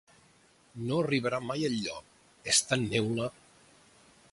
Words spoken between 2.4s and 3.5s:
és tan neula!